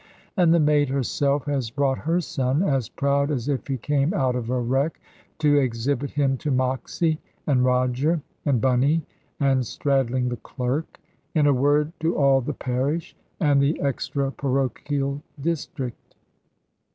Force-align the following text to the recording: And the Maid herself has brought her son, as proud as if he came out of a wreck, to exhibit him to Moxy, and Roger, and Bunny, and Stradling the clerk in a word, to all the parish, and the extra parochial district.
And 0.35 0.51
the 0.51 0.59
Maid 0.59 0.89
herself 0.89 1.45
has 1.45 1.69
brought 1.69 1.99
her 1.99 2.19
son, 2.21 2.63
as 2.63 2.89
proud 2.89 3.29
as 3.29 3.47
if 3.47 3.67
he 3.67 3.77
came 3.77 4.15
out 4.15 4.35
of 4.35 4.49
a 4.49 4.59
wreck, 4.59 4.99
to 5.37 5.59
exhibit 5.59 6.09
him 6.09 6.37
to 6.37 6.49
Moxy, 6.49 7.19
and 7.45 7.63
Roger, 7.63 8.19
and 8.43 8.59
Bunny, 8.59 9.03
and 9.39 9.63
Stradling 9.63 10.29
the 10.29 10.37
clerk 10.37 10.99
in 11.35 11.45
a 11.45 11.53
word, 11.53 11.93
to 11.99 12.17
all 12.17 12.41
the 12.41 12.53
parish, 12.55 13.15
and 13.39 13.61
the 13.61 13.79
extra 13.79 14.31
parochial 14.31 15.21
district. 15.39 16.15